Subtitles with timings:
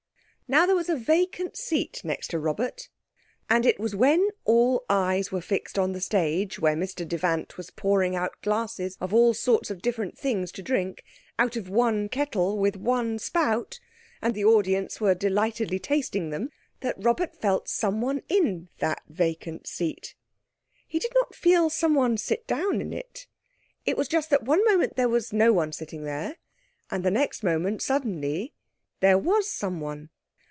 [0.49, 2.89] Now there was a vacant seat next to Robert.
[3.49, 7.69] And it was when all eyes were fixed on the stage where Mr Devant was
[7.69, 11.05] pouring out glasses of all sorts of different things to drink,
[11.39, 13.79] out of one kettle with one spout,
[14.21, 16.49] and the audience were delightedly tasting them,
[16.81, 20.15] that Robert felt someone in that vacant seat.
[20.85, 23.25] He did not feel someone sit down in it.
[23.85, 26.35] It was just that one moment there was no one sitting there,
[26.89, 28.53] and the next moment, suddenly,
[28.99, 30.09] there was someone.